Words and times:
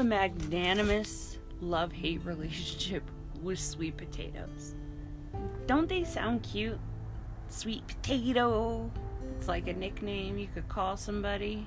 a 0.00 0.04
magnanimous 0.04 1.38
love 1.60 1.92
hate 1.92 2.24
relationship 2.24 3.02
with 3.42 3.58
sweet 3.58 3.98
potatoes. 3.98 4.74
Don't 5.66 5.90
they 5.90 6.04
sound 6.04 6.42
cute? 6.42 6.80
Sweet 7.48 7.86
potato. 7.86 8.90
It's 9.36 9.46
like 9.46 9.68
a 9.68 9.74
nickname 9.74 10.38
you 10.38 10.48
could 10.54 10.68
call 10.70 10.96
somebody. 10.96 11.66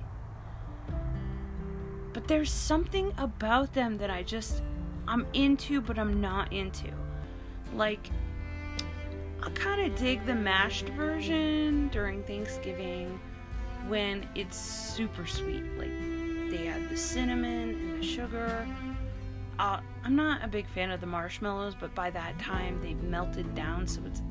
But 2.12 2.26
there's 2.26 2.50
something 2.50 3.12
about 3.18 3.72
them 3.72 3.98
that 3.98 4.10
I 4.10 4.24
just 4.24 4.62
I'm 5.06 5.26
into 5.32 5.80
but 5.80 5.96
I'm 5.96 6.20
not 6.20 6.52
into. 6.52 6.90
Like 7.74 8.10
I 9.44 9.50
kind 9.50 9.80
of 9.80 9.96
dig 9.96 10.26
the 10.26 10.34
mashed 10.34 10.88
version 10.90 11.88
during 11.88 12.24
Thanksgiving 12.24 13.20
when 13.86 14.28
it's 14.34 14.56
super 14.56 15.24
sweet. 15.24 15.62
Like 15.78 16.13
they 16.54 16.68
add 16.68 16.88
the 16.88 16.96
cinnamon 16.96 17.70
and 17.70 18.00
the 18.00 18.06
sugar. 18.06 18.66
Uh, 19.58 19.80
I'm 20.04 20.14
not 20.14 20.44
a 20.44 20.48
big 20.48 20.68
fan 20.68 20.90
of 20.90 21.00
the 21.00 21.06
marshmallows, 21.06 21.74
but 21.78 21.94
by 21.94 22.10
that 22.10 22.38
time 22.38 22.80
they've 22.80 23.02
melted 23.02 23.54
down, 23.54 23.86
so 23.86 24.00
it's 24.06 24.22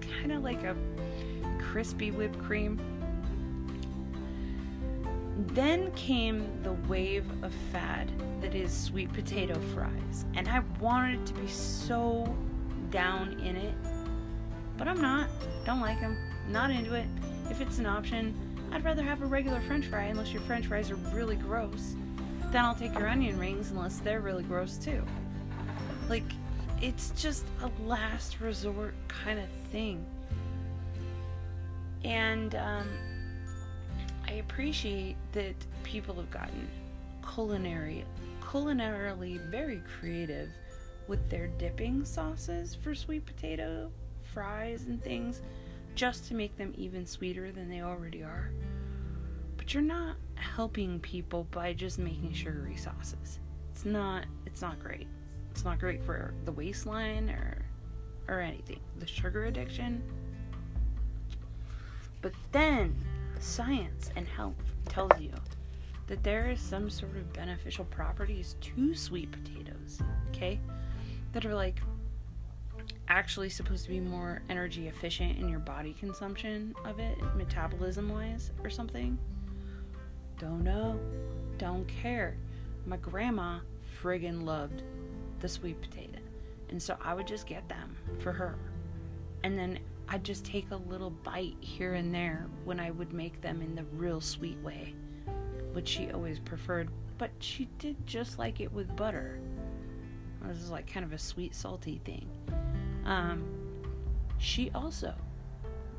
kind 0.00 0.32
of 0.32 0.42
like 0.42 0.62
a 0.62 0.76
crispy 1.58 2.10
whipped 2.10 2.38
cream. 2.38 2.80
Then 5.48 5.90
came 5.92 6.46
the 6.62 6.72
wave 6.88 7.24
of 7.42 7.52
fad 7.72 8.12
that 8.40 8.54
is 8.54 8.72
sweet 8.72 9.12
potato 9.12 9.58
fries, 9.74 10.24
and 10.34 10.48
I 10.48 10.60
wanted 10.80 11.26
to 11.26 11.34
be 11.34 11.48
so 11.48 12.32
down 12.90 13.40
in 13.40 13.56
it, 13.56 13.74
but 14.76 14.86
I'm 14.86 15.00
not. 15.00 15.28
Don't 15.64 15.80
like 15.80 16.00
them. 16.00 16.16
Not 16.48 16.70
into 16.70 16.94
it. 16.94 17.06
If 17.50 17.60
it's 17.60 17.78
an 17.78 17.86
option, 17.86 18.34
I'd 18.72 18.84
rather 18.84 19.02
have 19.02 19.20
a 19.20 19.26
regular 19.26 19.60
french 19.60 19.86
fry 19.86 20.04
unless 20.04 20.32
your 20.32 20.40
french 20.42 20.66
fries 20.66 20.90
are 20.90 20.96
really 20.96 21.36
gross. 21.36 21.94
Then 22.50 22.64
I'll 22.64 22.74
take 22.74 22.98
your 22.98 23.06
onion 23.06 23.38
rings 23.38 23.70
unless 23.70 23.98
they're 23.98 24.20
really 24.20 24.44
gross 24.44 24.78
too. 24.78 25.04
Like, 26.08 26.24
it's 26.80 27.10
just 27.10 27.44
a 27.62 27.70
last 27.86 28.40
resort 28.40 28.94
kind 29.08 29.38
of 29.38 29.46
thing. 29.70 30.04
And 32.02 32.54
um, 32.54 32.88
I 34.26 34.32
appreciate 34.32 35.16
that 35.32 35.54
people 35.82 36.14
have 36.14 36.30
gotten 36.30 36.66
culinary, 37.34 38.06
culinarily 38.40 39.38
very 39.50 39.82
creative 40.00 40.48
with 41.08 41.28
their 41.28 41.48
dipping 41.58 42.06
sauces 42.06 42.74
for 42.74 42.94
sweet 42.94 43.26
potato 43.26 43.90
fries 44.32 44.86
and 44.86 45.02
things 45.04 45.42
just 45.94 46.26
to 46.28 46.34
make 46.34 46.56
them 46.56 46.72
even 46.76 47.06
sweeter 47.06 47.52
than 47.52 47.68
they 47.68 47.82
already 47.82 48.22
are. 48.22 48.50
But 49.56 49.74
you're 49.74 49.82
not 49.82 50.16
helping 50.34 50.98
people 51.00 51.44
by 51.50 51.72
just 51.72 51.98
making 51.98 52.32
sugary 52.32 52.76
sauces. 52.76 53.38
It's 53.70 53.84
not 53.84 54.24
it's 54.46 54.62
not 54.62 54.78
great. 54.80 55.06
It's 55.50 55.64
not 55.64 55.78
great 55.78 56.02
for 56.02 56.34
the 56.44 56.52
waistline 56.52 57.30
or 57.30 57.64
or 58.28 58.40
anything. 58.40 58.80
The 58.98 59.06
sugar 59.06 59.44
addiction. 59.44 60.02
But 62.20 62.32
then 62.52 62.94
science 63.40 64.10
and 64.14 64.26
health 64.28 64.54
tells 64.88 65.20
you 65.20 65.32
that 66.06 66.22
there 66.22 66.50
is 66.50 66.60
some 66.60 66.88
sort 66.88 67.16
of 67.16 67.32
beneficial 67.32 67.84
properties 67.86 68.56
to 68.60 68.94
sweet 68.94 69.30
potatoes, 69.32 70.00
okay? 70.28 70.60
That 71.32 71.44
are 71.44 71.54
like 71.54 71.80
actually 73.12 73.50
supposed 73.50 73.84
to 73.84 73.90
be 73.90 74.00
more 74.00 74.40
energy 74.48 74.88
efficient 74.88 75.38
in 75.38 75.46
your 75.46 75.58
body 75.58 75.94
consumption 76.00 76.74
of 76.86 76.98
it, 76.98 77.18
metabolism 77.36 78.08
wise, 78.08 78.52
or 78.64 78.70
something. 78.70 79.18
Don't 80.38 80.64
know. 80.64 80.98
Don't 81.58 81.86
care. 81.86 82.38
My 82.86 82.96
grandma 82.96 83.58
friggin' 84.02 84.44
loved 84.44 84.82
the 85.40 85.48
sweet 85.48 85.78
potato. 85.82 86.20
And 86.70 86.82
so 86.82 86.96
I 87.02 87.12
would 87.12 87.26
just 87.26 87.46
get 87.46 87.68
them 87.68 87.94
for 88.18 88.32
her. 88.32 88.56
And 89.44 89.58
then 89.58 89.78
I'd 90.08 90.24
just 90.24 90.46
take 90.46 90.70
a 90.70 90.76
little 90.76 91.10
bite 91.10 91.56
here 91.60 91.92
and 91.92 92.14
there 92.14 92.46
when 92.64 92.80
I 92.80 92.92
would 92.92 93.12
make 93.12 93.42
them 93.42 93.60
in 93.60 93.74
the 93.74 93.84
real 93.92 94.22
sweet 94.22 94.58
way, 94.62 94.94
which 95.74 95.86
she 95.86 96.10
always 96.12 96.38
preferred. 96.38 96.88
But 97.18 97.30
she 97.40 97.68
did 97.78 98.06
just 98.06 98.38
like 98.38 98.60
it 98.60 98.72
with 98.72 98.96
butter. 98.96 99.38
This 100.46 100.56
is 100.56 100.70
like 100.70 100.90
kind 100.90 101.04
of 101.04 101.12
a 101.12 101.18
sweet, 101.18 101.54
salty 101.54 102.00
thing. 102.06 102.26
Um, 103.04 103.44
she 104.38 104.70
also 104.74 105.14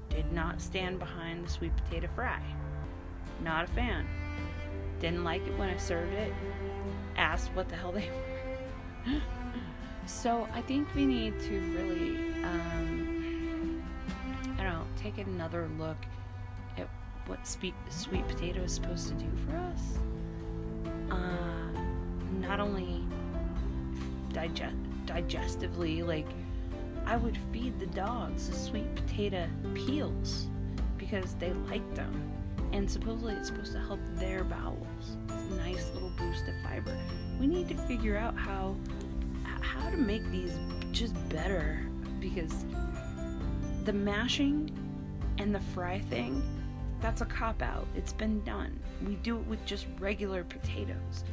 did 0.09 0.31
not 0.31 0.62
stand 0.62 1.00
behind 1.00 1.46
the 1.46 1.50
sweet 1.50 1.75
potato 1.75 2.08
fry. 2.16 2.41
Not 3.41 3.66
a 3.66 3.68
fan. 3.68 4.06
Didn't 5.00 5.24
like 5.24 5.46
it 5.47 5.58
when 5.58 5.69
I 5.69 5.78
served 5.78 6.14
it. 6.14 6.34
Asked 7.18 7.50
what 7.53 7.68
the 7.69 7.75
hell 7.75 7.91
they 7.91 8.09
were. 9.08 9.22
so 10.06 10.47
I 10.53 10.62
think 10.62 10.88
we 10.96 11.06
need 11.06 11.40
to 11.41 11.59
really, 11.72 12.18
um, 12.44 13.84
I 14.58 14.64
don't 14.64 14.74
know, 14.74 14.85
take 14.97 15.18
another 15.18 15.70
look 15.78 15.97
at 16.78 16.88
what 17.28 17.46
sweet, 17.47 17.74
sweet 17.90 18.28
potato 18.28 18.62
is 18.62 18.74
supposed 18.74 19.08
to 19.09 19.14
do 19.16 19.30
for 19.47 19.58
us. 19.58 19.97
Uh, 21.12 21.81
not 22.40 22.59
only 22.59 23.03
digest, 24.31 24.75
digestively, 25.06 26.06
like 26.06 26.28
I 27.06 27.18
would 27.18 27.38
feed 27.52 27.80
the 27.80 27.88
dogs 27.88 28.50
the 28.50 28.56
sweet 28.56 28.96
potato 28.96 29.47
peels 29.74 30.47
because 30.97 31.36
they 31.36 31.53
like 31.53 31.96
them. 31.96 32.31
And 32.72 32.90
supposedly 32.90 33.34
it's 33.36 33.50
supposed 33.50 33.74
to 33.74 33.80
help 33.80 34.00
their 34.16 34.44
bowels. 34.44 35.18
nice 35.58 35.91
little 35.94 36.12
boost 36.18 36.47
of 36.47 36.56
fiber. 36.64 36.97
We 37.40 37.47
need 37.47 37.68
to 37.69 37.78
figure 37.88 38.18
out 38.18 38.36
how 38.38 38.75
how 39.62 39.90
to 39.90 39.97
make 39.97 40.30
these 40.31 40.58
just 40.91 41.14
better 41.30 41.86
because 42.19 42.66
the 43.85 43.94
mashing 43.94 44.72
and 45.40 45.53
the 45.53 45.59
fry 45.59 46.00
thing, 46.00 46.41
that's 47.02 47.22
a 47.22 47.25
cop 47.25 47.62
out. 47.62 47.88
It's 47.96 48.14
been 48.14 48.44
done. 48.44 48.80
We 49.06 49.16
do 49.16 49.38
it 49.38 49.46
with 49.47 49.64
just 49.66 49.88
regular 50.00 50.44
potatoes. 50.44 51.25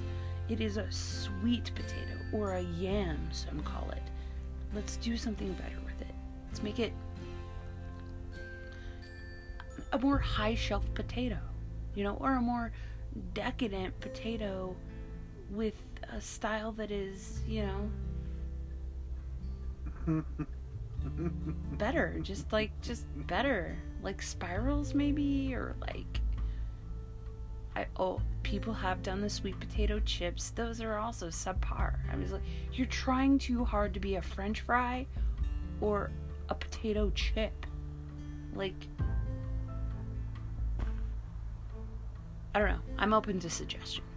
It 0.49 0.61
is 0.61 0.79
a 0.79 0.91
sweet 0.91 1.71
potato 1.75 2.19
or 2.33 2.55
a 2.55 2.63
yam, 2.63 3.29
some 3.31 3.61
call 3.61 3.91
it. 3.93 4.03
Let's 4.75 4.97
do 4.97 5.17
something 5.17 5.53
better 5.55 5.79
with 5.85 6.01
it. 6.01 6.15
Let's 6.49 6.63
make 6.63 6.79
it 6.79 6.93
a 9.93 9.99
more 9.99 10.19
high 10.19 10.55
shelf 10.55 10.85
potato, 10.95 11.39
you 11.95 12.05
know, 12.05 12.17
or 12.21 12.33
a 12.33 12.41
more 12.41 12.73
decadent 13.35 13.99
potato 14.01 14.77
with 15.51 15.75
a 16.13 16.21
style 16.21 16.73
that 16.73 16.91
is, 16.91 17.41
you 17.47 17.67
know, 20.07 20.25
better. 21.73 22.19
Just 22.23 22.53
like, 22.53 22.71
just 22.81 23.07
better. 23.27 23.77
Like 24.03 24.23
spirals, 24.23 24.95
maybe, 24.95 25.55
or 25.55 25.77
like. 25.81 26.20
I, 27.77 27.87
oh, 27.97 28.21
people 28.43 28.73
have 28.75 29.03
done 29.03 29.21
the 29.21 29.31
sweet 29.31 29.59
potato 29.61 30.01
chips. 30.01 30.51
Those 30.51 30.81
are 30.81 30.99
also 30.99 31.29
subpar. 31.29 31.97
I 32.13 32.17
was 32.17 32.33
like, 32.33 32.43
you're 32.73 32.87
trying 32.89 33.39
too 33.39 33.65
hard 33.65 33.95
to 33.95 34.01
be 34.01 34.17
a 34.17 34.23
French 34.23 34.63
fry 34.63 35.07
or 35.81 36.11
a 36.49 36.55
potato 36.55 37.11
chip. 37.15 37.67
Like, 38.55 38.89
I 42.55 42.59
don't 42.59 42.69
know. 42.69 42.81
I'm 42.99 43.13
open 43.15 43.39
to 43.41 43.51
suggestions. 43.51 44.10